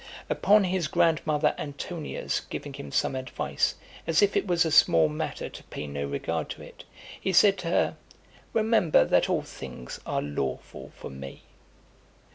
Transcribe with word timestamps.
Upon 0.31 0.63
his 0.63 0.87
grandmother 0.87 1.53
Antonia's 1.59 2.41
giving 2.49 2.73
him 2.73 2.91
some 2.91 3.15
advice, 3.15 3.75
as 4.07 4.23
if 4.23 4.35
it 4.35 4.47
was 4.47 4.65
a 4.65 4.71
small 4.71 5.07
matter 5.07 5.47
to 5.47 5.63
pay 5.65 5.85
no 5.85 6.05
regard 6.07 6.49
to 6.49 6.63
it, 6.63 6.85
he 7.21 7.31
said 7.31 7.55
to 7.59 7.67
her, 7.67 7.97
"Remember 8.51 9.05
that 9.05 9.29
all 9.29 9.43
things 9.43 9.99
are 10.07 10.23
lawful 10.23 10.91
for 10.95 11.11
me." 11.11 11.43